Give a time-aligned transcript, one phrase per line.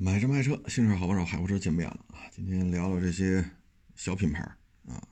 [0.00, 2.30] 买车卖车，新车好不少，海沃车见面了啊！
[2.30, 3.44] 今天聊聊这些
[3.96, 4.42] 小品牌
[4.86, 5.02] 啊，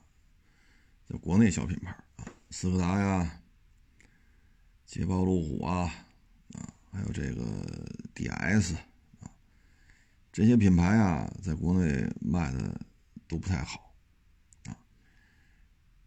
[1.09, 3.41] 在国内小品牌啊，斯柯达呀、
[4.85, 5.93] 捷豹路虎啊
[6.53, 7.43] 啊，还有这个
[8.15, 8.75] DS
[9.19, 9.29] 啊，
[10.31, 12.79] 这些品牌啊，在国内卖的
[13.27, 13.93] 都不太好
[14.67, 14.77] 啊。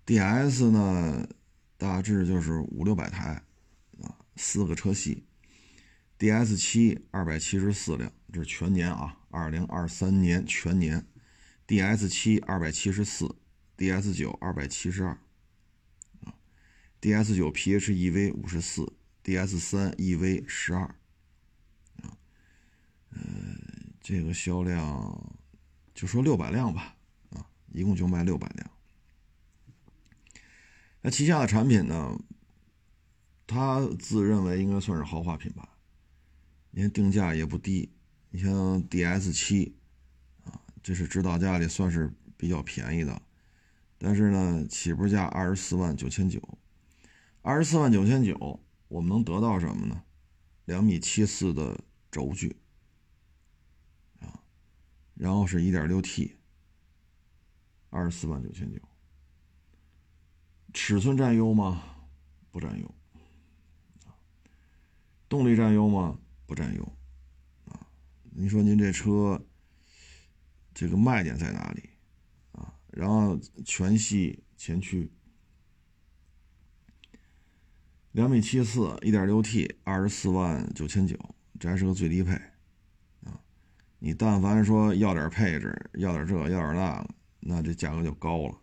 [0.07, 1.29] DS 呢，
[1.77, 3.43] 大致就是五六百台
[4.03, 5.27] 啊，四个车系。
[6.19, 11.07] DS 七二百七十四辆，这是全年啊，二零二三年全年
[11.66, 13.37] ，DS 七二百七十四
[13.77, 15.19] ，DS 九二百七十二，
[16.25, 16.35] 啊
[17.01, 18.93] ，DS 九 PHEV 五十四
[19.24, 20.83] ，DS 三 EV 十二，
[22.02, 22.16] 啊，
[23.11, 23.21] 呃，
[24.01, 25.37] 这个销量
[25.95, 26.97] 就说六百辆吧，
[27.30, 28.71] 啊，一共就卖六百辆。
[31.02, 32.19] 那旗下的产品呢，
[33.47, 35.66] 他自认为应该算是豪华品牌。
[36.73, 37.91] 你看定价也不低，
[38.30, 39.77] 你像 DS 七，
[40.45, 43.21] 啊，这是指导价里算是比较便宜的，
[43.99, 46.41] 但是呢，起步价二十四万九千九，
[47.43, 50.04] 二十四万九千九，我们能得到什么呢？
[50.66, 51.82] 两米七四的
[52.13, 52.57] 轴距，
[54.21, 54.41] 啊，
[55.15, 56.37] 然后是一点六 T，
[57.88, 58.79] 二十四万九千九，
[60.73, 61.82] 尺寸占优吗？
[62.52, 62.95] 不占优，
[65.28, 66.19] 动力占优吗？
[66.47, 66.93] 不占优，
[68.31, 69.44] 啊，你说您这车，
[70.72, 71.91] 这个卖点在哪里，
[72.53, 72.75] 啊？
[72.91, 75.10] 然后全系前驱，
[78.12, 81.16] 两米七四，一点六 T，二十四万九千九，
[81.58, 82.34] 这还是个最低配，
[83.25, 83.41] 啊，
[83.98, 87.08] 你但凡说要点配置，要点这，要点那，
[87.41, 88.58] 那这价格就高了，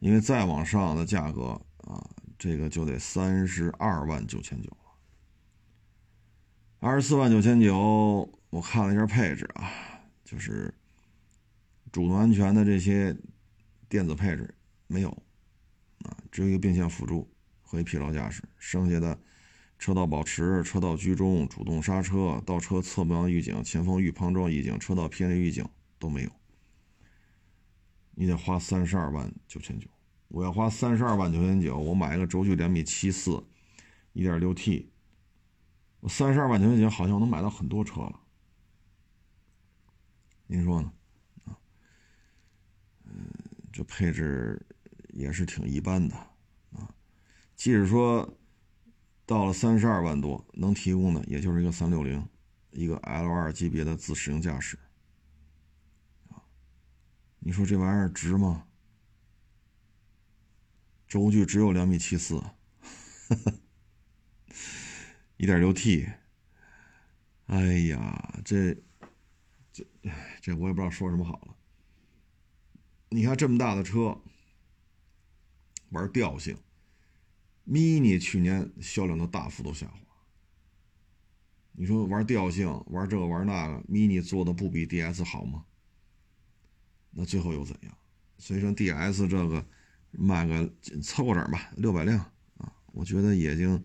[0.00, 4.74] 因为再往上的价格啊，这个就得三十二万九千九。
[6.80, 9.72] 二十四万九千九，我看了一下配置啊，
[10.22, 10.74] 就是
[11.90, 13.16] 主动安全的这些
[13.88, 14.54] 电子配置
[14.86, 15.08] 没有
[16.00, 17.26] 啊，只有一个并线辅助
[17.62, 19.18] 和一疲劳驾驶，剩下的
[19.78, 25.66] 车道保持、车道居中、主动刹车、倒车侧方预警、前方预碰撞预警、车道偏离预警
[25.98, 26.30] 都没有。
[28.14, 29.88] 你得花三十二万九千九，
[30.28, 33.42] 我要花三十二万九千九，我买一个轴距两米七四，
[34.12, 34.92] 一点六 T。
[36.00, 38.18] 我三十二万九千九，好像我能买到很多车了。
[40.52, 40.92] 您说呢？
[41.46, 41.56] 啊，
[43.04, 43.26] 嗯，
[43.72, 44.60] 这配置
[45.08, 46.14] 也是挺一般的
[46.72, 46.94] 啊。
[47.56, 48.36] 即使说
[49.24, 52.28] 到了三十二万多，能提供的也就是一个三六零，
[52.70, 54.78] 一个 L 二级别的自适应驾驶
[56.28, 56.44] 啊。
[57.38, 58.66] 你说这玩意儿值吗？
[61.08, 62.42] 轴距只有两米七四。
[65.38, 66.10] 一点六 T，
[67.46, 68.76] 哎呀，这
[69.72, 69.84] 这
[70.40, 71.56] 这我也不知道说什么好了。
[73.08, 74.20] 你看这么大的车，
[75.90, 76.56] 玩调性
[77.66, 79.98] ，mini 去年销量都大幅度下滑。
[81.72, 85.64] 你说玩调性，玩这个玩那个，mini 做的不比 DS 好吗？
[87.10, 87.96] 那最后又怎样？
[88.38, 89.66] 所以说 DS 这个
[90.10, 90.72] 卖个
[91.02, 92.18] 凑合点吧，六百辆
[92.58, 93.84] 啊，我觉得已经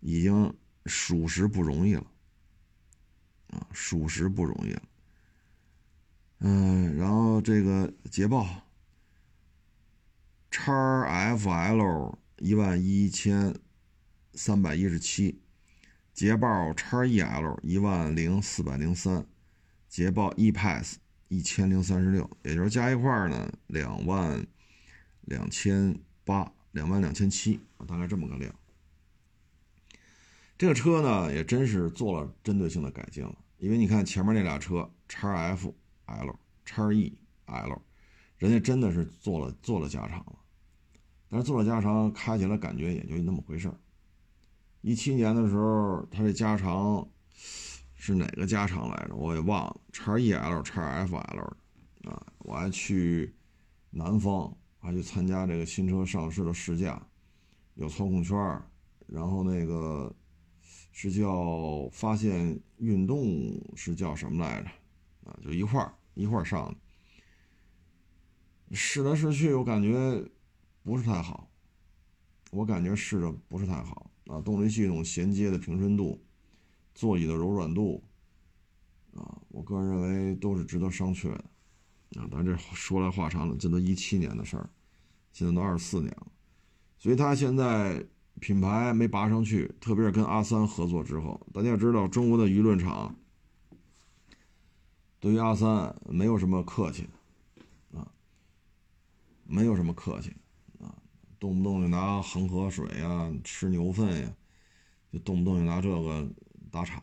[0.00, 0.56] 已经。
[0.88, 2.06] 属实不容易了，
[3.48, 4.82] 啊，属实不容易了。
[6.38, 8.46] 嗯，然后这个捷豹
[10.50, 10.72] 叉
[11.34, 13.54] FL 一万一千
[14.34, 15.40] 三百一十七，
[16.12, 19.26] 捷豹叉 EL 一万零四百零三，
[19.88, 20.98] 捷豹 E-Pass
[21.28, 24.46] 一千零三十六，也就是加一块呢两万
[25.22, 28.54] 两千八，两万两千七，大概这么个量。
[30.58, 35.74] 这个车呢，也真是做了针对性的改进了，因为你看前面那俩车，叉 F
[36.06, 36.34] L、
[36.64, 37.82] 叉 E L，
[38.38, 40.38] 人家真的是做了做了加长了，
[41.28, 43.78] 但是做了加长，开起来感觉也就那么回事儿。
[44.80, 47.06] 一七年的时候，它这加长
[47.94, 49.14] 是哪个加长来着？
[49.14, 51.56] 我也忘了，叉 E L、叉 F L
[52.10, 53.34] 啊，我还去
[53.90, 57.00] 南方，还去参加这个新车上市的试驾，
[57.74, 58.36] 有操控圈，
[59.06, 60.14] 然后那个。
[60.98, 64.68] 是叫发现运动是叫什么来着？
[65.30, 66.76] 啊，就一块儿一块上的。
[68.74, 70.28] 试来试去，我感觉
[70.82, 71.48] 不是太好。
[72.50, 76.20] 我感觉试着不是太好啊，动力系统衔接的平顺度、
[76.92, 78.02] 座椅的柔软度
[79.14, 81.44] 啊，我个人认为都是值得商榷的。
[82.20, 84.68] 啊，咱这说来话长了，这都一七年的事儿，
[85.32, 86.26] 现在都二十四年了，
[86.98, 88.04] 所以他现在。
[88.38, 93.18] 品牌没拔上去，特别是跟阿三合作之后，大家知道中国的舆论场
[95.18, 98.06] 对于阿三没有什么客气的啊，
[99.44, 100.30] 没有什么客气
[100.78, 100.94] 啊，
[101.38, 104.36] 动不动就拿恒河水呀、吃牛粪呀，
[105.10, 106.28] 就动不动就拿这个
[106.70, 106.98] 打岔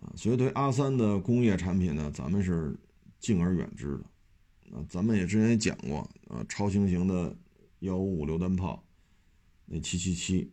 [0.00, 0.12] 啊。
[0.16, 2.76] 所以对阿三的工业产品呢，咱们是
[3.20, 4.84] 敬而远之的啊。
[4.88, 7.34] 咱们也之前也讲过啊，超轻型的
[7.78, 8.84] 幺五五榴弹炮，
[9.66, 10.52] 那七七七，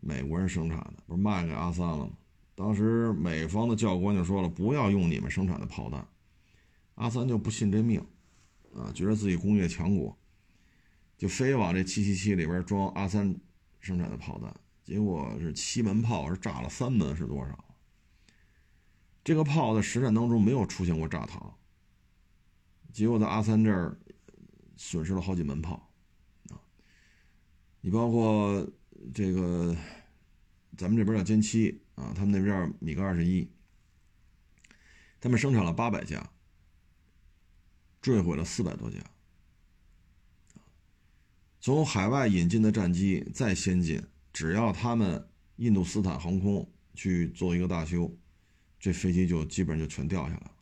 [0.00, 2.12] 美国人生产的，不是卖给阿三了吗？
[2.58, 6.04] 当时美方的教官就说了，不要用你们生产的炮弹。
[6.96, 8.04] 阿三就不信这命，
[8.74, 10.18] 啊，觉得自己工业强国，
[11.16, 13.32] 就非往这七七七里边装阿三
[13.78, 14.52] 生产的炮弹。
[14.82, 17.64] 结果是七门炮是炸了三门，是多少？
[19.22, 21.52] 这个炮在实战当中没有出现过炸膛，
[22.92, 23.96] 结果在阿三这儿
[24.76, 25.88] 损失了好几门炮，
[26.50, 26.58] 啊，
[27.82, 28.68] 你包括
[29.14, 29.76] 这个
[30.78, 31.82] 咱们这边叫歼七。
[31.96, 33.50] 啊，他们那边叫米格二十一，
[35.20, 36.30] 他们生产了八百架，
[38.00, 38.98] 坠毁了四百多架。
[41.60, 44.00] 从海外引进的战机再先进，
[44.32, 48.16] 只要他们印度斯坦航空去做一个大修，
[48.78, 50.52] 这飞机就基本上就全掉下来了。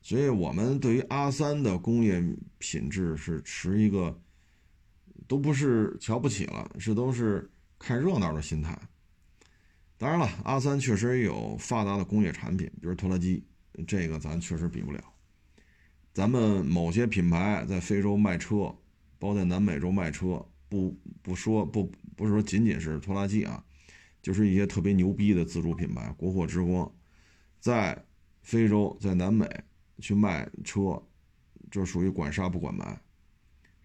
[0.00, 2.22] 所以我们对于阿三的工业
[2.58, 4.22] 品质是持一个，
[5.26, 8.78] 都不是瞧不起了，是都是看热闹的心态。
[9.98, 13.44] 当然了，阿三确实也有发达的工业产品，比如拖拉机，
[13.86, 15.02] 这个咱确实比不了。
[16.12, 18.74] 咱们某些品牌在非洲卖车，
[19.18, 23.64] 包括在南美洲卖车，不不说不不是说仅仅是拖拉机啊，
[24.20, 26.90] 就是一些特别牛逼的自主品牌，国货之光，
[27.60, 28.04] 在
[28.42, 29.48] 非洲在南美
[29.98, 31.02] 去卖车，
[31.70, 33.00] 就属于管杀不管埋，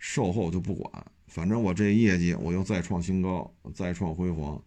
[0.03, 4.59] 售后就不管，反正我这业绩我又再创新高，再创辉煌。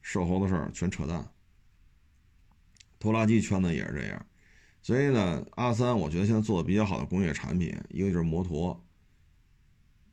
[0.00, 1.30] 售后的事儿全扯淡，
[2.98, 4.26] 拖拉机圈子也是这样，
[4.80, 8.82] 所以呢，阿三我觉得现在做的比较好的工业产品，一个就是摩托，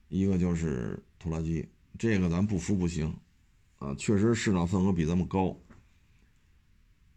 [0.10, 1.66] 一个就是拖拉机，
[1.98, 3.16] 这个咱不服不行，
[3.78, 5.58] 啊，确实市场份额比咱们高。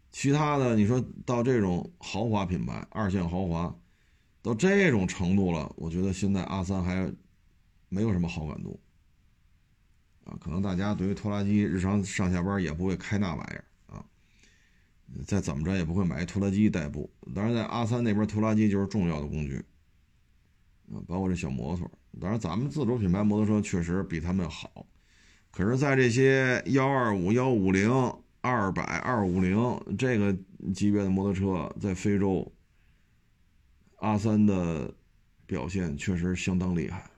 [0.09, 3.75] 其他的你说到这种豪华品牌，二线豪华，
[4.41, 7.11] 到这种程度了，我觉得现在阿三还
[7.89, 8.79] 没有什么好感度。
[10.25, 14.05] 啊，可能大家对于拖拉机日常上下班也不会开那玩意儿啊，
[15.25, 17.09] 再怎么着也不会买一拖拉机代步。
[17.33, 19.57] 当然，在阿三那边，拖拉机就是重要的工具
[20.93, 21.89] 啊，包括这小摩托。
[22.21, 24.85] 当然，咱们自主品牌摩托车确实比他们好，
[25.51, 27.91] 可是，在这些幺二五、幺五零、
[28.41, 29.57] 二百、二五零
[29.97, 30.37] 这个
[30.75, 32.51] 级别的摩托车，在非洲，
[33.97, 34.93] 阿三的
[35.47, 37.09] 表现确实相当厉害。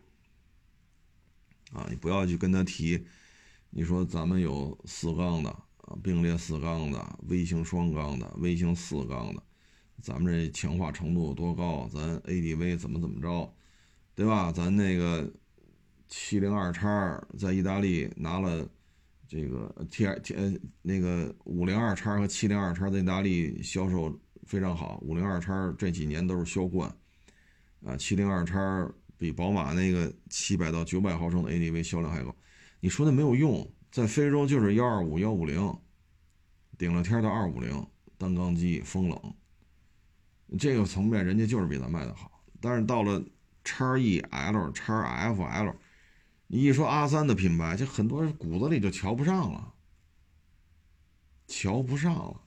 [1.73, 3.01] 啊，你不要去跟他提，
[3.69, 9.41] 你说咱们有四缸的啊，并列四缸的，微型双缸的，微型四缸的，
[10.01, 11.88] 咱们这强化程度有多高？
[11.89, 13.53] 咱 ADV 怎么怎么着，
[14.13, 14.51] 对吧？
[14.51, 15.31] 咱那个
[16.09, 18.68] 七零二叉在意大利拿了
[19.25, 24.13] 这个 T T 呃那个五零二叉和七零二叉在意大利销售
[24.45, 26.94] 非常好，五零二叉这几年都是销冠，
[27.85, 28.91] 啊，七零二叉。
[29.21, 32.35] 比宝马那个七百到九百毫升的 ADV 销量还高，
[32.79, 35.77] 你说那没有用，在非洲就是幺二五幺五零，
[36.75, 37.85] 顶了天的二五零
[38.18, 39.35] 单缸机风冷，
[40.57, 42.44] 这个层面人家就是比咱卖的好。
[42.59, 43.23] 但是到了
[43.63, 45.75] 叉 E L 叉 F L，
[46.47, 49.71] 你一说阿三的品牌，就很多人骨子里就瞧不上了，
[51.45, 52.42] 瞧不上了。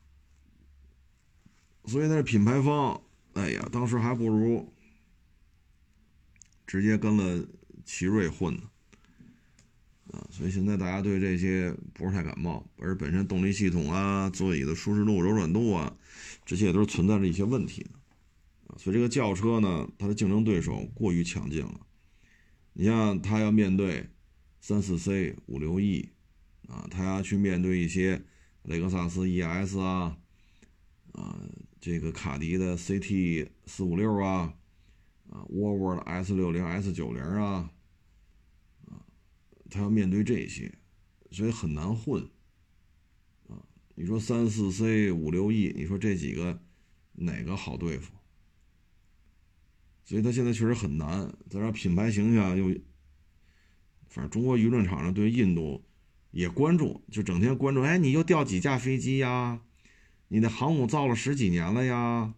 [1.85, 3.01] 所以那品牌方，
[3.35, 4.69] 哎呀，当时还不如。
[6.67, 7.47] 直接跟了
[7.85, 8.63] 奇瑞混呢，
[10.11, 15.95] 啊，所以现在大家对这些不是太感冒，而本身动力系统啊、座椅的舒适度、柔软度啊，
[16.45, 17.91] 这些也都是存在着一些问题的，
[18.69, 21.81] 啊，所以这个轿车呢，它的竞争对手过于强劲了。
[22.73, 24.09] 你像它要面对
[24.61, 26.09] 三四 C、五六 E，
[26.69, 28.23] 啊，它要去面对一些
[28.63, 30.17] 雷克萨斯 ES 啊，
[31.13, 31.39] 啊，
[31.81, 34.55] 这个卡迪的 CT 四五六啊。
[35.35, 37.69] 啊，沃尔沃的 S 六零、S 九零啊，
[38.87, 39.03] 啊，
[39.69, 40.73] 他要面对这些，
[41.33, 42.23] 所以很难混。
[43.49, 43.59] 啊，
[43.97, 46.63] 你说三四 C、五六 E，你说这几个
[47.15, 48.13] 哪个好对付？
[50.05, 51.29] 所以他现在确实很难。
[51.51, 52.67] 再说品牌形象又，
[54.07, 55.83] 反正中国舆论场上对印度
[56.31, 59.61] 也关注，就整天关注，哎，你又掉几架飞机呀？
[60.29, 62.35] 你的航母造了十几年了呀？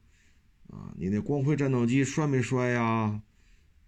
[0.69, 3.23] 啊，你那光辉战斗机摔没摔呀？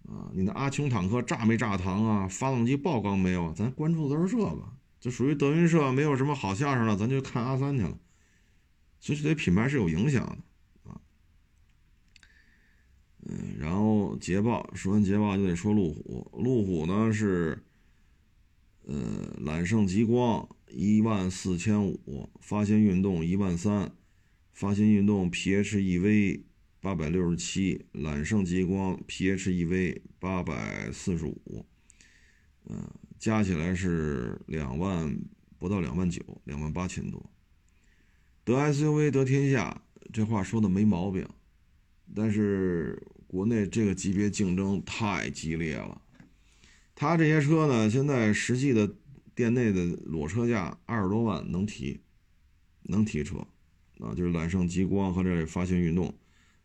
[0.07, 2.27] 啊，你那阿琼坦克炸没炸膛啊？
[2.27, 3.53] 发动机爆缸没有？
[3.53, 4.63] 咱关注的都是这个，
[4.99, 7.99] 就属于德云社没有什么好相声了，咱就看阿三去了。
[8.99, 10.99] 所以对品牌是有影响的啊。
[13.27, 17.63] 嗯，然后捷豹，说完捷豹就得说路虎，路虎呢是，
[18.85, 23.91] 呃，揽胜极光一万四千五，发现运动一万三，
[24.51, 26.41] 发现运动 PHEV
[26.81, 31.65] 八百六十七，揽胜极光 PHEV 八百四十五，
[32.65, 35.19] 嗯，加起来是两万
[35.57, 37.29] 不到两万九，两万八千多。
[38.45, 39.81] 得 SUV 得天下，
[40.13, 41.27] 这话说的没毛病。
[42.15, 46.01] 但是国内这个级别竞争太激烈了，
[46.95, 48.95] 他这些车呢，现在实际的
[49.35, 51.99] 店内的裸车价二十多万能提，
[52.83, 53.45] 能提车，
[53.99, 56.11] 啊，就是揽胜极光和这发现运动，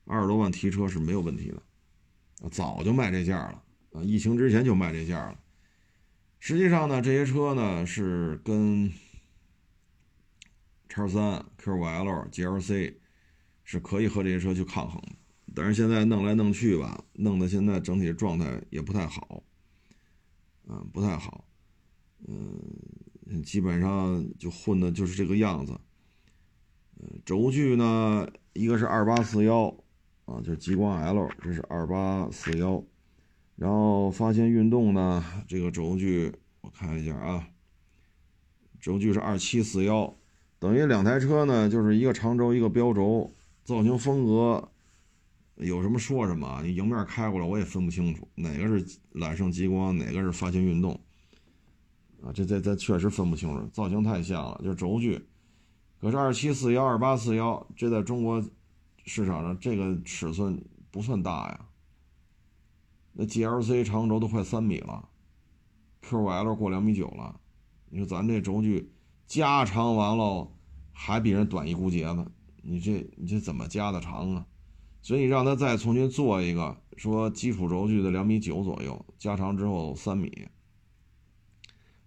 [0.05, 1.63] 二十多万提车是没有问题的，
[2.51, 5.39] 早就卖这价了，啊，疫情之前就卖这价了。
[6.39, 8.93] 实际上呢，这些车呢是跟
[10.89, 12.95] 叉三、Q5L、GLC
[13.65, 15.13] 是可以和这些车去抗衡的。
[15.55, 19.43] 但是现在弄来弄去吧，弄得现在整体状态也不太好，
[20.67, 21.47] 嗯，不太好，
[22.27, 25.81] 嗯，基本上就混的就是这个样子。
[26.97, 29.75] 嗯，轴距呢，一个是二八四幺，
[30.25, 32.83] 啊，就是极光 L，这是二八四幺，
[33.57, 37.49] 然后发现运动呢，这个轴距我看一下啊，
[38.81, 40.15] 轴距是二七四幺，
[40.59, 43.33] 等于两台车呢，就是一个长轴一个标轴，
[43.65, 44.71] 造型风格。
[45.57, 50.99] 有什么说什么，你迎面开过来我也分不清楚哪个是揽胜极光，哪个是发现运动，
[52.21, 55.25] 啊，这这这确实分不清楚，造型太像了，就是轴距。
[56.01, 58.45] 可是二七四幺、二八四幺，这在中国
[59.05, 61.67] 市场上这个尺寸不算大呀。
[63.13, 65.09] 那 GLC 长轴都快三米了
[66.03, 67.39] ，Q L 过两米九了，
[67.89, 68.93] 你说咱这轴距
[69.27, 70.51] 加长完了，
[70.93, 72.27] 还比人短一股节子，
[72.63, 74.47] 你这你这怎么加的长啊？
[75.01, 80.49] 所以让他再重新做一个，说基础轴距的两米九左右，加长之后三米，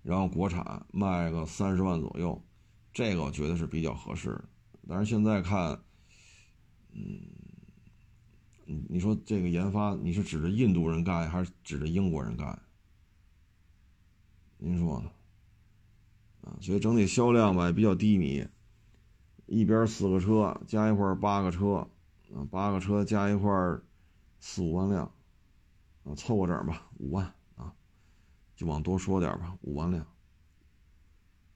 [0.01, 2.43] 然后国产卖个三十万左右，
[2.91, 4.45] 这个我觉得是比较合适的。
[4.87, 5.79] 但是现在看，
[8.65, 12.59] 嗯，你说这个研发，你是指着印度人干，还是指着英国人干？
[14.57, 15.11] 您说呢？
[16.41, 18.47] 啊，所以整体销量吧也比较低迷，
[19.45, 21.87] 一边四个车加一块八个车。
[22.35, 23.49] 啊，八个车加一块
[24.41, 25.09] 四五万辆，
[26.03, 27.73] 啊，凑合点吧，五万啊，
[28.53, 30.05] 就往多说点吧，五万辆。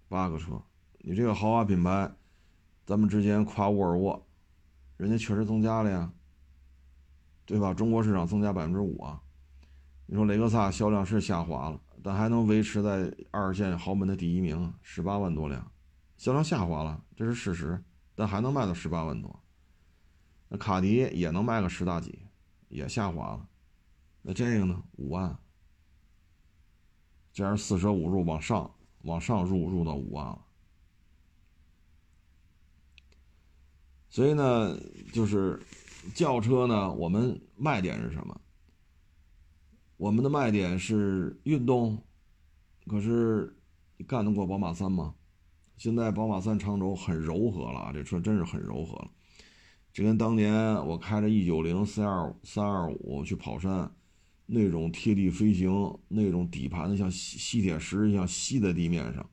[0.08, 0.64] 八个车，
[1.00, 2.10] 你这个豪华品牌，
[2.86, 4.26] 咱们之前夸沃尔沃，
[5.02, 6.14] 人家确实增加了呀，
[7.44, 7.74] 对吧？
[7.74, 9.20] 中国市场增加百分之五啊。
[10.06, 15.72] 你说雷克萨销量是下滑了，但还能维持在二线豪门的第一名，十八万多辆，
[16.18, 19.42] 销量下滑了，这是事实，但还能卖到十八万多。
[20.50, 22.20] 那卡迪也能卖个十大几，
[22.70, 23.50] 也下滑了。
[24.22, 24.84] 那这个呢？
[24.98, 25.36] 五万，
[27.34, 30.46] 加上四舍五入往上，往上入入到五万了。
[34.12, 34.78] 所以呢，
[35.14, 35.58] 就是
[36.14, 38.42] 轿车呢，我们卖点是什么？
[39.96, 41.98] 我们的卖点是运动，
[42.88, 43.56] 可是
[43.98, 45.16] 你干得过宝马三吗？
[45.78, 49.10] 现在宝马三长轴很柔和了啊，这车真是很柔和了。
[49.94, 53.90] 这跟当年我开着 E 九零三二三二五去跑山，
[54.46, 59.30] 那种贴地飞行，那种底盘的像吸吸铁石一样吸在地面上，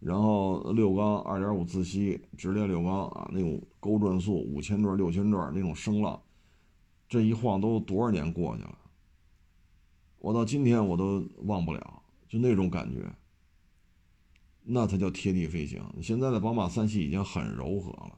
[0.00, 6.20] 然后六缸二点五自吸直列六缸啊，那种高转速五千转六千转那种声浪，
[7.06, 8.78] 这一晃都多少年过去了，
[10.18, 13.04] 我到今天我都忘不了，就那种感觉，
[14.62, 15.82] 那才叫贴地飞行。
[16.02, 18.16] 现在的宝马三系已经很柔和了。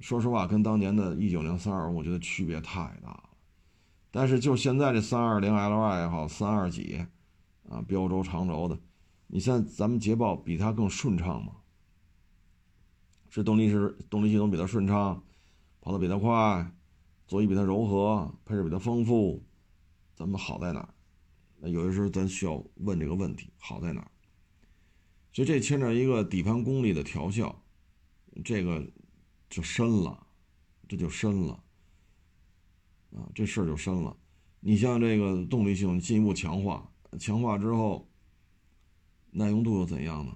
[0.00, 3.30] 说实话，跟当年的一九零三二，我觉得区别太大了。
[4.10, 7.06] 但是就现在这三二零 Li 也好，三二几
[7.68, 8.78] 啊，标轴长轴的，
[9.34, 11.56] 你像咱们捷豹比它更顺畅吗？
[13.28, 15.20] 是动力是动力系统比它顺畅，
[15.80, 16.72] 跑得比它快，
[17.26, 19.42] 座椅比它柔和，配置比它丰富，
[20.14, 20.94] 咱们好在哪儿？
[21.58, 24.08] 那有些时候咱需要问这个问题，好在哪儿？
[25.32, 27.60] 所以这牵扯一个底盘功率的调校，
[28.44, 28.88] 这个。
[29.50, 30.26] 就深了，
[30.88, 31.62] 这就深了，
[33.12, 34.16] 啊，这事儿就深了。
[34.58, 38.08] 你像这个动力性进一步强化，强化之后，
[39.36, 40.32] 耐用度又怎样呢？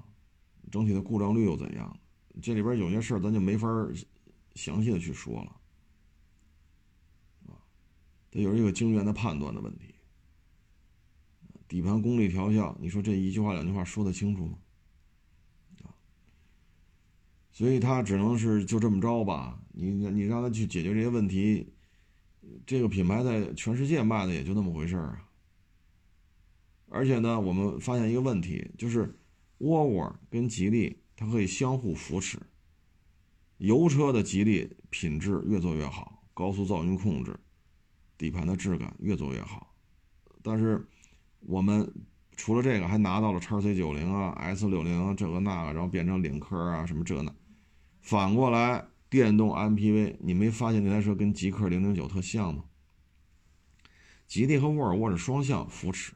[0.71, 1.99] 整体的故障率又怎样？
[2.43, 3.69] 这里边有些事儿咱就没法
[4.55, 5.57] 详细的去说了，
[7.47, 7.57] 啊，
[8.31, 9.95] 得有一个精元的判断的问题。
[11.69, 14.59] 底盘功率调校，你说这一句话两句话说得清楚吗？
[17.51, 21.73] 所以他只能是就这么着吧，你你让他去解决这些问题，
[22.65, 25.28] 这个品牌在全世界卖的也就那么回事儿啊。
[26.91, 29.19] 而且呢，我们发现一个问题，就是
[29.59, 32.39] 沃尔沃跟吉利它可以相互扶持。
[33.59, 37.39] 油车的吉利品质越做越好，高速噪音控制、
[38.17, 39.75] 底盘的质感越做越好。
[40.43, 40.87] 但是
[41.41, 41.93] 我们
[42.37, 47.35] 除了这个，还拿到了叉 C 九零啊、S 六零这个那个，然后变成领克啊什么这那。
[48.01, 52.65] 反过来，电动 MPV，你没发现这台车跟极氪零零九特像吗？
[54.29, 56.13] 吉利和沃尔沃是双向扶持。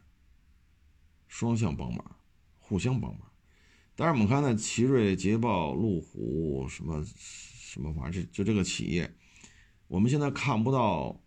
[1.33, 2.17] 双向帮忙，
[2.59, 3.23] 互相帮忙。
[3.97, 9.11] 但是我们看那奇瑞、捷豹、路虎什么什么玩意儿，就这个企业，
[9.89, 11.19] 我们现在看不到。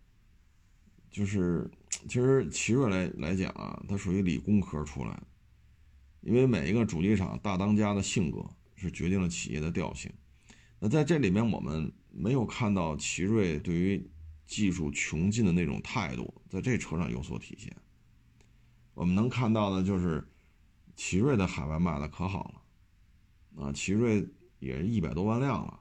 [1.10, 5.24] 就是其实奇瑞来来讲啊，它属于理工科出来，
[6.22, 8.46] 因为每一个主机厂大当家的性格
[8.76, 10.12] 是决定了企业的调性。
[10.78, 14.08] 那在这里面，我们没有看到奇瑞对于
[14.46, 17.74] 技术穷尽的那种态度，在这车上有所体现。
[18.96, 20.28] 我们能看到的就是
[20.96, 22.52] 奇瑞的海外卖的可好
[23.56, 24.28] 了，啊，奇瑞
[24.60, 25.80] 也一百多万辆了，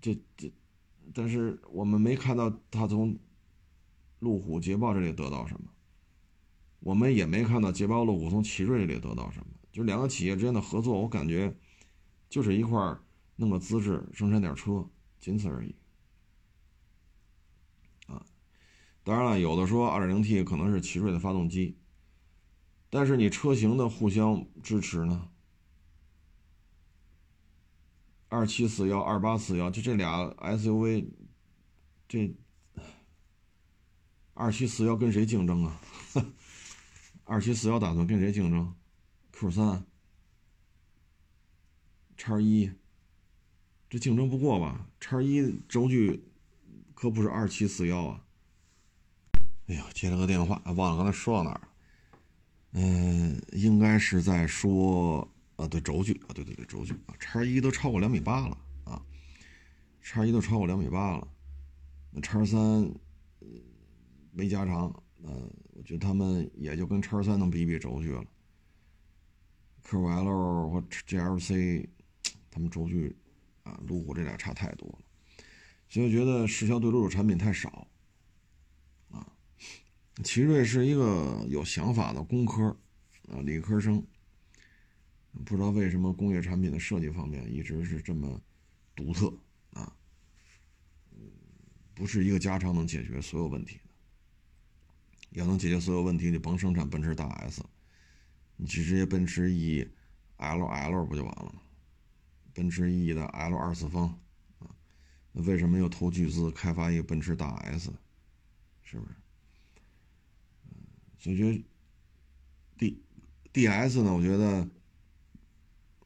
[0.00, 0.52] 这这，
[1.12, 3.18] 但是我们没看到他从
[4.18, 5.68] 路虎、捷豹这里得到什么，
[6.80, 11.56] 我们也没看到捷豹、路虎从奇瑞这里得到什么，就两个企业之间的合作，我感觉
[12.28, 12.94] 就是一块
[13.36, 14.86] 弄个资质，生产点车，
[15.18, 15.74] 仅此而已。
[19.02, 21.76] 当然了，有的说 2.0T 可能是奇瑞的发动机，
[22.90, 25.28] 但是你车型的互相支持呢
[28.28, 31.08] ？2741、2841，就这俩 SUV，
[32.06, 32.34] 这
[34.34, 35.80] 2741跟谁竞争啊？
[37.26, 38.74] 2741打算跟谁竞争
[39.32, 39.82] ？Q3、
[42.16, 42.70] 叉一，
[43.88, 44.86] 这竞争不过吧？
[45.00, 46.22] 叉一轴距
[46.94, 48.24] 可不是2741啊！
[49.70, 51.68] 哎呦，接了个电话，忘了刚才说到哪儿了。
[52.72, 59.00] 嗯，应该是在说啊，对轴距啊，对对对，轴距啊，叉一都超过两米八了啊，
[60.02, 61.28] 叉一都超过两米八了。
[62.10, 62.92] 那叉三
[64.32, 68.24] 没加长，呃，我觉得他们也就跟叉三能比比轴距了。
[69.84, 71.86] QL 和 GLC
[72.50, 73.16] 他们轴距
[73.62, 74.98] 啊，路虎这俩差太多了，
[75.88, 77.86] 所以我觉得市销对路虎产品太少。
[80.22, 82.76] 奇瑞是一个有想法的工科，
[83.28, 84.04] 啊，理科生。
[85.44, 88.40] 不知道为什么工业产品的设计方面一直是这么
[88.96, 89.32] 独特
[89.72, 89.94] 啊，
[91.94, 93.82] 不是一个加长能解决所有问题的。
[95.30, 97.64] 要能解决所有问题，你甭生产奔驰大 S，
[98.56, 99.88] 你直接奔驰 E
[100.38, 101.62] L L 不就完了吗？
[102.52, 104.08] 奔驰 E 的 L 二次方，
[104.58, 104.74] 啊，
[105.30, 107.92] 那为什么又投巨资开发一个奔驰大 S？
[108.82, 109.14] 是不是？
[111.20, 111.64] 所以觉得
[112.78, 113.02] ，D
[113.52, 114.12] D S 呢？
[114.12, 114.66] 我觉得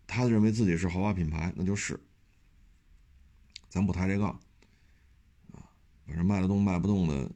[0.09, 1.99] 他认为自己是豪华品牌，那就是，
[3.69, 4.31] 咱不抬这杠，
[5.53, 5.71] 啊，
[6.05, 7.31] 反正卖得动卖不动的，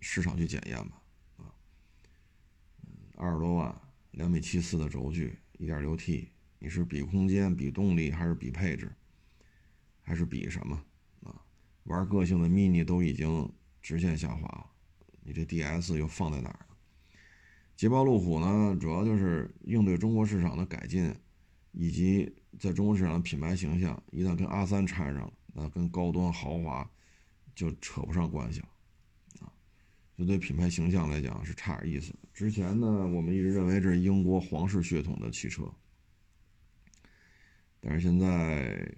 [0.00, 1.02] 市场去检验吧，
[1.38, 1.50] 啊，
[3.16, 3.74] 二十多万，
[4.12, 8.94] 两米七四的轴距，一点六 T，你是比空间、比动力，还是比配置，
[10.00, 10.80] 还是比什么？
[11.24, 11.42] 啊，
[11.82, 14.70] 玩个性的 Mini 都已经直线下滑了，
[15.24, 16.60] 你这 D S 又放在哪儿？
[17.76, 21.14] 捷豹路虎呢，主要就是应对中国市场的改进，
[21.72, 24.02] 以及在中国市场的品牌形象。
[24.10, 26.90] 一旦跟阿三掺上了，那跟高端豪华
[27.54, 28.68] 就扯不上关系了，
[29.40, 29.52] 啊，
[30.16, 32.14] 就对品牌形象来讲是差点意思。
[32.32, 35.70] 之前呢，我们一直认为这是英国皇室血统的汽车，
[37.78, 38.90] 但是现在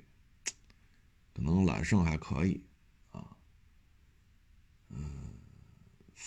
[1.35, 2.63] 可能揽胜还可以，
[3.11, 3.37] 啊，
[4.91, 5.18] 嗯。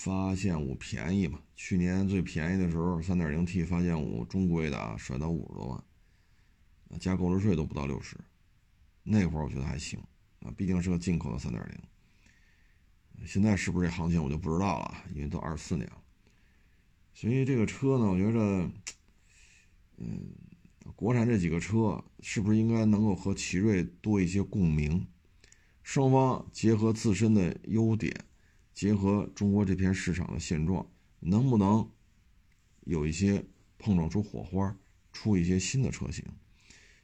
[0.04, 1.40] 发现五便宜嘛？
[1.56, 8.18] 去年最便宜的时候，三点零 T 发现五中规的啊，甩到五十多万，加购置税都不到六十，
[9.04, 10.00] 那会儿我觉得还行
[10.40, 13.28] 啊，毕竟是个进口的三点零。
[13.28, 16.02] 现在是不是这行情我就不知道了，因为都二四年了。
[17.14, 18.72] 所以这个车呢，我觉得，
[19.98, 20.32] 嗯，
[20.96, 25.06] 国产这几个车是不是应该能够和奇瑞多一些共鸣？
[25.84, 28.26] 双方结合自身的优点。
[28.82, 30.84] 结合中国这片市场的现状，
[31.20, 31.88] 能不能
[32.80, 33.46] 有一些
[33.78, 34.76] 碰撞出火花，
[35.14, 36.26] 出一些新的车型，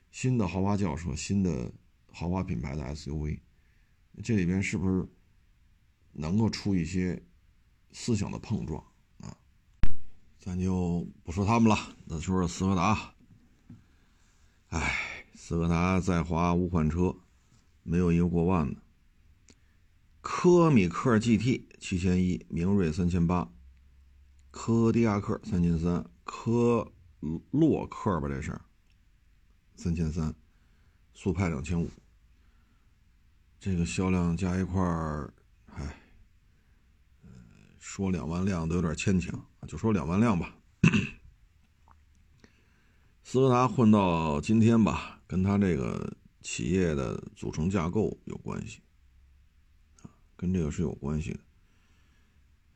[0.10, 1.72] 新的豪华轿车，新的
[2.12, 3.42] 豪华品牌的 SUV，
[4.24, 5.08] 这里边是不是
[6.14, 7.22] 能够出一些
[7.92, 8.84] 思想的碰撞
[9.20, 9.38] 啊？
[10.40, 13.14] 咱就不说他们了，那说说斯柯达。
[14.70, 14.98] 哎，
[15.36, 17.16] 斯柯达在华五款车，
[17.84, 18.82] 没有一个过万的。
[20.30, 23.50] 科米克 GT 七千一，明锐三千八，
[24.52, 26.92] 科迪亚克三千三，科
[27.52, 28.60] 洛克吧这是
[29.78, 30.36] 三千三，
[31.14, 31.90] 速派两千五。
[33.58, 35.34] 这个销量加一块儿，
[35.68, 35.98] 唉，
[37.80, 40.54] 说两万辆都有点牵强，就说两万辆吧。
[43.24, 48.82] 斯柯达混到今天吧，跟他这个企业的组成架构有关系。
[50.38, 51.40] 跟这个是有关系的，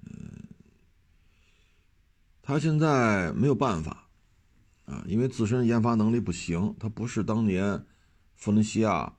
[0.08, 0.44] 嗯，
[2.42, 4.10] 他现在没有办法
[4.86, 7.86] 啊，因为自身研发能力不行，他不是当年
[8.36, 9.16] 弗伦西亚、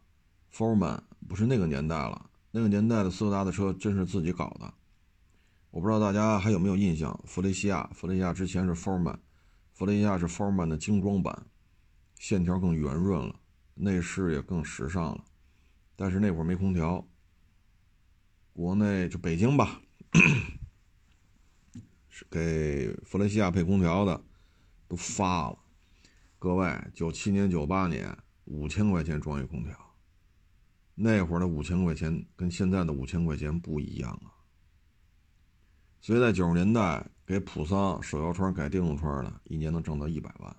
[0.51, 2.31] f o r m a n 不是那个年代了。
[2.51, 4.75] 那个年代的斯柯达的车真是自己搞的，
[5.71, 7.19] 我不知道大家还有没有印象？
[7.25, 9.21] 弗雷西亚，弗雷西亚之前是 f o r m a n
[9.73, 11.47] 弗雷西亚是 f o r m a n 的精装版，
[12.19, 13.41] 线条更圆润了，
[13.75, 15.25] 内饰也更时尚了，
[15.97, 17.09] 但是那会儿没空调。
[18.55, 19.81] 国内就北京吧，
[22.11, 24.23] 是给弗雷西亚配空调的，
[24.87, 25.59] 都发了。
[26.39, 29.95] 各位，九七年、九八年五千块钱装一空调，
[30.95, 34.29] 那会儿的五千块钱跟现在的五千块钱不一样啊。
[36.03, 40.55] 所以在九十年代给普桑手摇窗改电动窗的，一年能挣到一百万；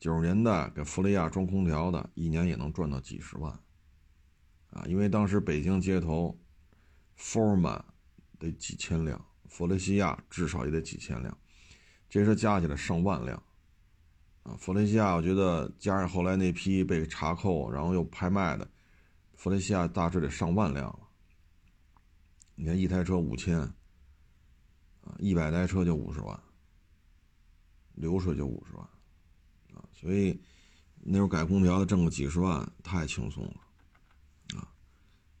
[0.00, 3.52] 九十年代给弗雷亚装空调的，一年也能赚到几十万。
[4.70, 6.36] 啊，因为当时北京街头。
[7.16, 7.84] F o r m a n
[8.38, 11.36] 得几千辆，弗雷西亚至少也得几千辆，
[12.08, 13.42] 这车加起来上万辆，
[14.42, 18.68] 啊，弗雷西亚我觉得加上后来那批被查扣然后又拍卖的，
[19.34, 21.00] 弗雷西亚大致得上万辆了。
[22.56, 26.38] 你看一台车五千，啊，一百台车就五十万，
[27.94, 28.84] 流水就五十万，
[29.74, 30.40] 啊，所以
[31.00, 33.60] 那会儿改空调的挣个几十万太轻松了。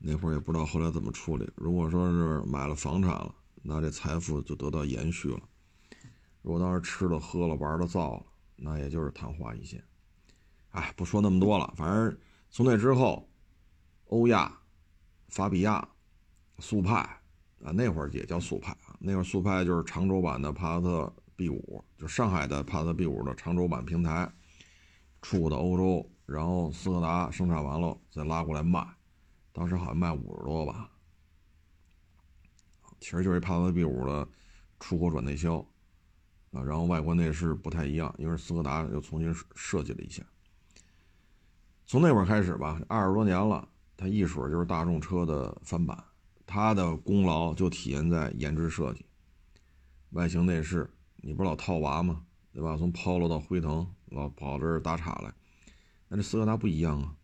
[0.06, 1.50] 那会儿也不知道后来怎么处理。
[1.54, 5.40] 如果说是买了房产了，那这财富就得到延续了；
[6.42, 9.82] 如果当时吃了喝了玩了造了，那也就是昙花一现。
[10.72, 12.18] 哎，不说那么多了，反正
[12.50, 13.26] 从那之后，
[14.08, 14.54] 欧亚、
[15.28, 15.88] 法比亚、
[16.58, 16.96] 速派
[17.64, 18.94] 啊，那会儿也叫速派啊。
[18.98, 24.30] 那会儿速派就是常州版的帕萨特 B 五，就上海的帕萨特 B 五的常州版平台，
[25.22, 28.86] 出到欧洲，然后斯柯达生产完了再拉过来卖。
[29.54, 30.90] 当时好像卖五十多吧，
[32.98, 34.28] 其实就是帕萨特 B 五的
[34.80, 35.58] 出口转内销
[36.50, 40.24] 啊，然后外观内饰不太一样，因为斯柯达又重新设计了一下。
[41.86, 46.02] 从那会儿开始吧，二十多年了，它一水就是大众车的翻版，
[46.44, 49.06] 它的功劳就体现在颜值设计、
[50.10, 50.90] 外形内饰。
[51.16, 52.26] 你不是老套娃吗？
[52.52, 52.76] 对吧？
[52.76, 55.32] 从 Polo 到辉腾，老跑这儿打岔来，
[56.08, 57.14] 那这斯柯达不一样啊。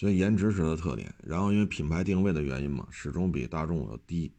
[0.00, 4.32] 所以颜值是它的特点，然后因为品牌定位的原因嘛，始终比大众要低，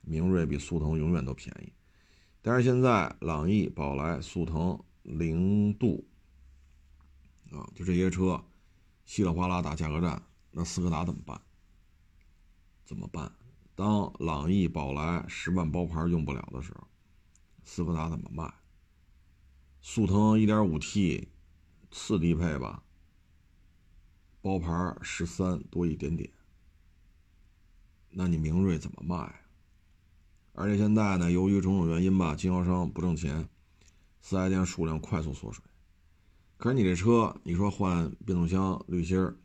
[0.00, 1.72] 明锐比速腾永远都便宜。
[2.42, 6.04] 但是现在朗逸、宝来、速腾、零度
[7.52, 8.44] 啊，就这些车
[9.04, 11.40] 稀里哗啦打价格战，那斯柯达怎么办？
[12.84, 13.30] 怎么办？
[13.76, 16.88] 当朗逸、宝来十万包牌用不了的时候，
[17.62, 18.52] 斯柯达怎么卖？
[19.80, 21.28] 速腾 1.5T
[21.92, 22.82] 次低配吧。
[24.42, 26.30] 包牌十三多一点点，
[28.10, 29.42] 那你明锐怎么卖？
[30.52, 33.48] 而且现在呢，由于种种原因吧，经销商不挣钱，
[34.20, 35.62] 四 S 店数量快速缩水。
[36.56, 39.36] 可是你这车，你说换变速箱滤芯儿，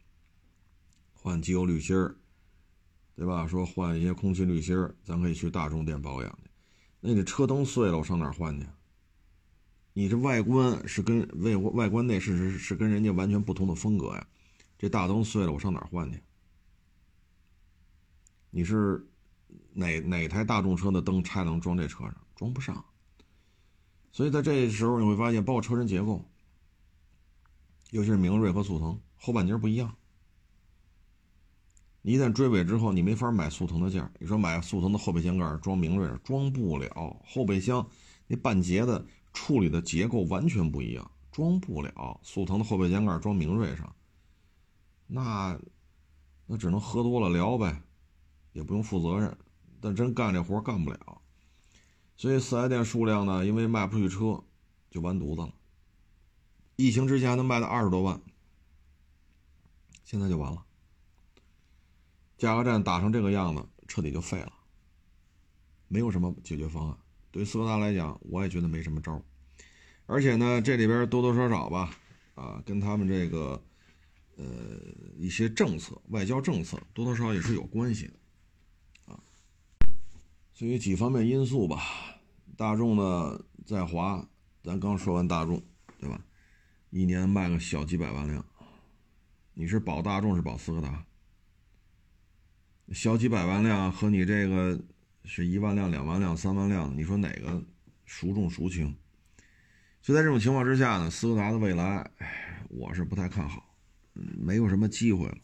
[1.13, 2.15] 换机油滤芯儿，
[3.15, 3.45] 对吧？
[3.47, 6.49] 说换一些空气滤芯儿，咱可以去大众店保养去。
[7.01, 8.65] 那你这车灯碎了，我上哪儿换去？
[9.93, 14.27] 你这外观是跟外外观内饰是是跟人家完全不同的风格呀。
[14.78, 16.22] 这大灯碎了，我上哪换去？
[18.50, 19.06] 你是
[19.74, 22.16] 哪哪台大众车的灯拆能装这车上？
[22.36, 22.84] 装不上。
[24.12, 26.24] 所以在这时候你会发现，包括车身结构，
[27.92, 29.94] 尤其是明锐和速腾后半截不一样。
[32.02, 37.86] 一旦追尾之后，你没法买速腾的件你说买速腾的后备箱盖装明锐装不了，后备箱
[38.28, 42.20] 那半截的处理的结构完全不一样，装不了。
[42.24, 43.96] 速腾的后备箱盖装明锐上。
[45.08, 45.60] 那，
[46.48, 47.82] 那只能喝多了聊呗，
[48.54, 49.38] 也不用负责任。
[49.82, 51.22] 但真干这活干不了，
[52.18, 54.44] 所以四 S 店数量呢，因为卖不出去车，
[54.89, 55.54] 就完犊子了。
[56.76, 58.20] 疫情之前能卖到二十多万，
[60.04, 60.65] 现在就完了。
[62.38, 64.52] 价格战打成这个样子，彻底就废了，
[65.88, 66.98] 没有什么解决方案。
[67.30, 69.22] 对斯柯达来讲，我也觉得没什么招
[70.08, 71.96] 而且呢，这里边多多少少吧，
[72.34, 73.62] 啊，跟他们这个。
[74.36, 74.43] 呃
[75.17, 79.19] 一些政策、外交政策多多少少也是有关系的啊。
[80.54, 81.82] 所以几方面因素吧，
[82.56, 84.28] 大众呢在华，
[84.63, 85.62] 咱刚说完大众，
[86.00, 86.21] 对吧？
[86.91, 88.45] 一年卖个小几百万辆，
[89.54, 91.06] 你是保大众是保斯柯达？
[92.93, 94.80] 小几百万辆和你这个
[95.24, 97.62] 是一万辆、两万辆、三万辆，你说哪个
[98.06, 98.95] 孰重孰轻？
[100.02, 102.12] 就在这种情况之下呢，斯柯达的未来，
[102.69, 103.75] 我是不太看好，
[104.15, 105.38] 没有什么机会了。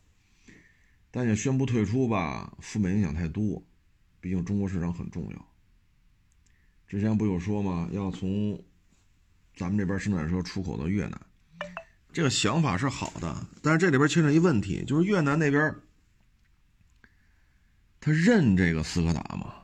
[1.11, 3.63] 但也宣布退出吧，负面影响太多，
[4.19, 5.47] 毕竟中国市场很重要。
[6.87, 7.89] 之前不有说吗？
[7.91, 8.63] 要从
[9.55, 11.21] 咱们这边生产车出口到越南，
[12.13, 15.75] 这个想法是好的，但是这里边牵扯一问题，就是越南那边。
[17.99, 19.55] 他认这个斯柯达吗？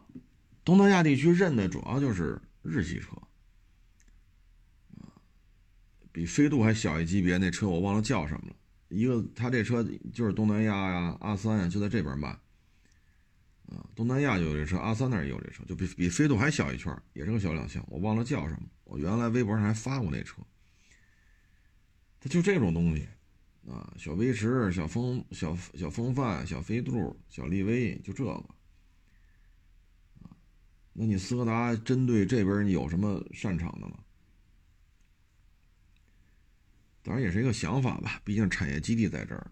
[0.64, 3.12] 东南亚地区认的主要就是日系车，
[6.12, 8.56] 比飞度还小一级别那车我忘了叫什么了。
[8.90, 12.30] 一个他这车就是东南亚呀，阿三呀就在这边卖，
[13.68, 18.62] 啊，东南亚有这车，阿三那也有这车，就比比飞度还小一圈，也是个小两厢，我忘了叫什么。
[18.86, 20.42] 我原来微博上还发过那车，
[22.20, 23.08] 它就这种东西。
[23.70, 28.32] 啊，小威驰、小风、小小风范、小飞度、小力威，就这个。
[30.22, 30.32] 啊，
[30.94, 34.00] 那你斯柯达针对这边你有什么擅长的吗？
[37.08, 39.50] 当然也是一个想法吧，毕竟产业基地在这儿。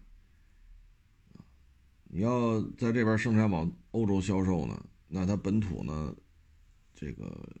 [2.04, 6.14] 你要在这边生产往欧洲销售呢，那它本土呢，
[6.94, 7.56] 这个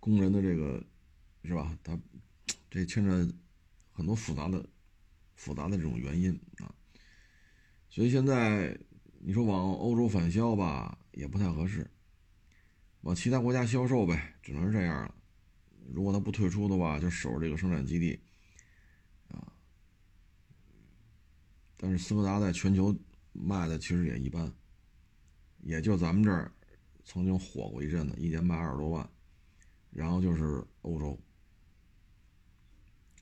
[0.00, 0.82] 工人的这个
[1.44, 1.78] 是吧？
[1.84, 1.98] 它
[2.70, 3.30] 这牵扯
[3.92, 4.66] 很多复杂的。
[5.34, 6.72] 复杂的这种原因啊，
[7.88, 8.78] 所以现在
[9.18, 11.82] 你说往欧洲返销吧，也不太合适；
[13.00, 15.12] 往其他国家销售呗，只能是这样了。
[15.92, 18.20] 如果他不退出的话，就守着这个生产基地
[21.82, 22.96] 但是斯柯达在全球
[23.32, 24.54] 卖的其实也一般，
[25.64, 26.52] 也就咱们这儿
[27.02, 29.10] 曾经火过一阵子，一年卖二十多万，
[29.90, 31.18] 然后就是欧洲。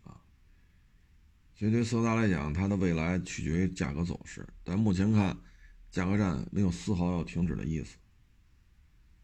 [0.04, 0.20] 啊
[1.54, 4.46] 所以对斯柯达来讲，它的未来取决于价格走势。
[4.62, 5.34] 但目前看，
[5.90, 7.96] 价格战没有丝毫要停止的意思。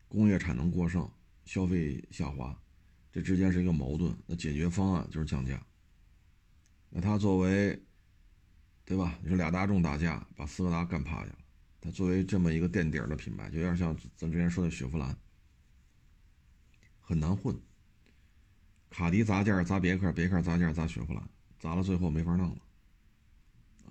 [0.08, 1.06] 工业产能过剩，
[1.44, 2.58] 消费下滑，
[3.12, 4.16] 这之间是一个矛盾。
[4.26, 5.62] 那解决方案就是降价。
[6.88, 7.78] 那它作为，
[8.86, 9.18] 对吧？
[9.20, 11.38] 你说俩大众打架，把斯柯达干趴下了。
[11.80, 15.14] 它作为这么一个垫底的品牌，就有点像咱之前说的雪佛兰，
[17.00, 17.54] 很难混。
[18.88, 21.28] 卡迪砸价砸别克，别克砸价砸雪佛兰。
[21.58, 22.58] 砸了，最后没法弄了。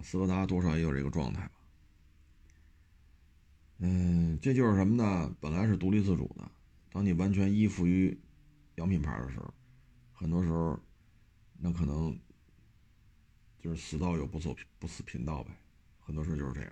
[0.02, 1.52] 斯柯达多少也有这个状态吧。
[3.80, 5.36] 嗯，这就是什么呢？
[5.42, 6.50] 本来是独立自主的，
[6.90, 8.18] 当你完全依附于
[8.76, 9.54] 洋品牌的时候，
[10.14, 10.80] 很多时候，
[11.58, 12.18] 那可能
[13.66, 15.50] 就是死道友不走不死贫道呗。
[16.00, 16.72] 很多时候就是这样。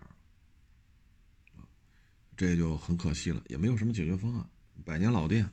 [2.38, 4.48] 这就很可惜了，也没有什么解决方案。
[4.86, 5.50] 百年老店，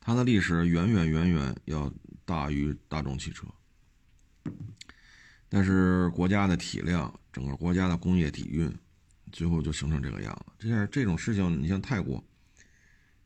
[0.00, 1.92] 它的历史远远远远要
[2.24, 3.46] 大于大众汽车。
[5.48, 8.76] 但是国家的体量，整个国家的工业底蕴，
[9.30, 10.52] 最后就形成这个样子。
[10.58, 12.24] 这样这种事情，你像泰国，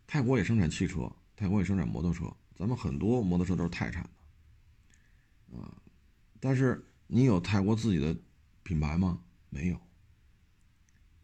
[0.07, 4.03] 泰国也生产汽车，泰国也生产摩托车，咱们很多摩托车都是泰产
[5.51, 5.75] 的，啊，
[6.39, 8.17] 但是你有泰国自己的
[8.63, 9.21] 品牌吗？
[9.51, 9.81] 没有。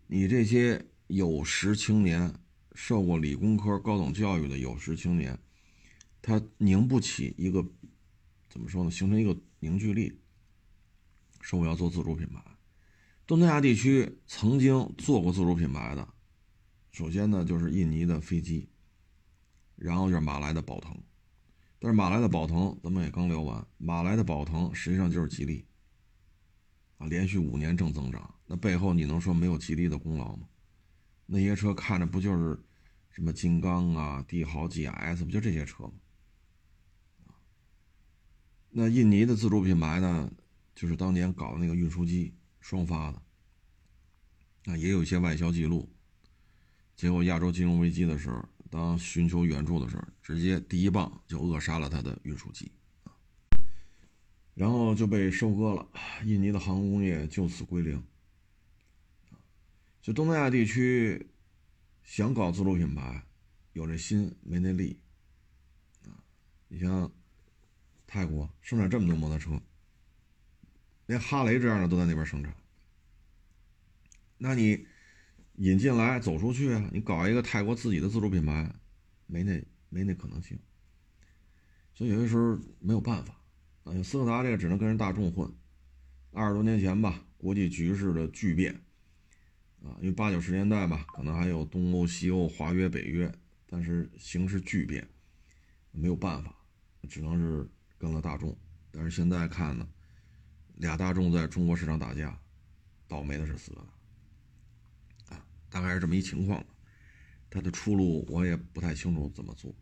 [0.07, 2.35] 你这些有识青年，
[2.75, 5.39] 受过理工科高等教育的有识青年，
[6.21, 7.65] 他拧不起一个，
[8.49, 8.91] 怎么说呢？
[8.91, 10.21] 形成一个凝聚力。
[11.41, 12.45] 说我要做自主品牌，
[13.27, 16.07] 东南亚地区曾经做过自主品牌的，
[16.93, 18.69] 首先呢就是印尼的飞机，
[19.75, 20.95] 然后就是马来的宝腾，
[21.79, 25.65] 但是马来的宝腾咱们也刚聊完，马来的宝腾实际上就是吉利，
[27.01, 30.47] 啊，连续五年正增长，那背后你能说没有吉利的功劳吗？
[31.25, 32.63] 那些车看着不就是
[33.09, 35.95] 什么金刚啊、帝豪 GS 不就这些车吗？
[38.69, 40.31] 那印尼的自主品牌呢？
[40.75, 43.23] 就是当年搞那个运输机双发的，
[44.67, 45.91] 啊，也有一些外销记录。
[46.97, 52.71] 结果亚洲金融危机的时候，当寻求援助的时候，直接第一棒就扼杀了他的运输机，
[54.55, 55.89] 然后就被收割了，
[56.25, 58.03] 印尼的航空工业就此归零。
[60.03, 61.31] 就东南亚地区
[62.03, 63.25] 想搞自主品牌，
[63.73, 64.99] 有这心没那力，
[66.05, 66.23] 啊，
[66.69, 67.11] 你像
[68.07, 69.61] 泰国生产这么多摩托车。
[71.07, 72.55] 连哈雷这样的都在那边生产，
[74.39, 74.87] 那你
[75.57, 76.89] 引进来走出去啊？
[76.93, 78.73] 你搞一个泰国自己的自主品牌，
[79.27, 80.57] 没那没那可能性。
[81.95, 83.40] 所以有些时候没有办法
[83.85, 84.03] 啊。
[84.03, 85.53] 斯柯达这个只能跟人大众混，
[86.33, 88.75] 二十多年前吧，国际局势的巨变
[89.83, 93.33] 啊，因为八九十年代吧，可能还有东欧、西欧、华约、北约，
[93.67, 95.09] 但是形势巨变，
[95.91, 96.55] 没有办法，
[97.09, 98.57] 只能是跟了大众。
[98.91, 99.89] 但是现在看呢，
[100.77, 102.39] 俩大众在中国市场打架，
[103.07, 103.81] 倒霉的是斯柯
[105.29, 106.65] 达啊，大概是这么一情况。
[107.49, 109.75] 它的出路我也不太清楚怎么做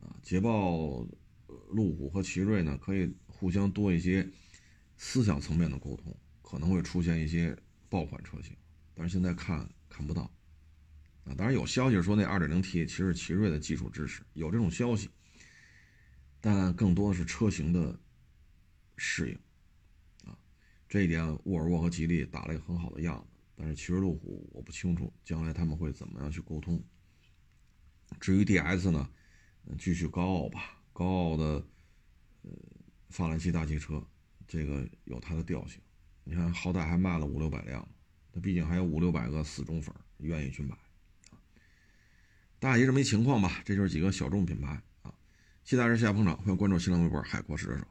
[0.00, 0.16] 啊。
[0.22, 1.06] 捷豹、
[1.68, 4.28] 路虎和奇瑞呢，可以互相多一些
[4.96, 7.56] 思想层面的沟通，可能会出现一些
[7.88, 8.56] 爆款车型，
[8.94, 10.22] 但是现在看看不到
[11.24, 11.34] 啊。
[11.36, 15.10] 当然有消息说那 2.0T 其实奇瑞的技术支持，有这种消息，
[16.40, 17.98] 但更多的是车型的
[18.96, 20.38] 适应啊。
[20.88, 23.40] 这一点沃尔沃和吉利打了一个很好的样子。
[23.58, 26.78] 但是奇瑞路虎我不清楚将来他们会怎么样去沟通。
[28.20, 29.10] 至于 DS 呢，
[29.78, 31.44] 继续高傲吧，高傲的
[32.40, 32.50] 呃
[33.10, 34.02] 法兰西大汽车，
[34.48, 35.78] 这个有它的调性。
[36.24, 37.86] 你看，好歹还卖了五六百辆，
[38.32, 40.74] 它毕竟还有五六百个死忠粉愿意去买
[42.58, 45.12] 大概这么一情况吧，这就是几个小众品牌啊。
[45.64, 47.86] 期待着下捧场，欢迎关注新浪微博海阔试车手。